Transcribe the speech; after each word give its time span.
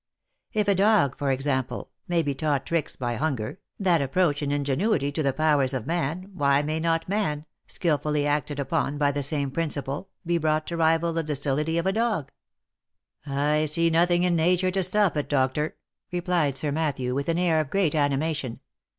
If 0.51 0.67
a 0.67 0.73
dog, 0.73 1.15
for 1.19 1.31
example, 1.31 1.91
may 2.07 2.23
be 2.23 2.33
taught 2.33 2.65
tricks 2.65 2.95
by 2.95 3.17
hunger, 3.17 3.59
that 3.79 4.01
approach 4.01 4.41
in 4.41 4.51
ingenuity 4.51 5.11
to 5.11 5.21
the 5.21 5.31
powers 5.31 5.75
of 5.75 5.85
man, 5.85 6.31
why 6.33 6.63
may 6.63 6.79
not 6.79 7.07
man, 7.07 7.45
skilfully 7.67 8.25
acted 8.25 8.59
upon 8.59 8.97
by 8.97 9.11
the 9.11 9.21
same 9.21 9.51
principle, 9.51 10.09
be 10.25 10.39
brought 10.39 10.65
to 10.65 10.77
rival 10.77 11.13
the 11.13 11.21
docility 11.21 11.77
of 11.77 11.85
a 11.85 11.93
dog 11.93 12.31
V" 13.27 13.33
I 13.33 13.65
see 13.67 13.91
nothing 13.91 14.23
in 14.23 14.35
nature 14.35 14.71
to 14.71 14.81
stop 14.81 15.15
it, 15.17 15.29
doctor," 15.29 15.77
replied 16.11 16.57
Sir 16.57 16.71
Matthew, 16.71 17.13
with 17.13 17.29
an 17.29 17.37
air 17.37 17.59
of 17.61 17.69
great 17.69 17.93
animation. 17.93 18.59